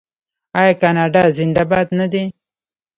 [0.59, 2.23] آیا کاناډا زنده باد نه دی؟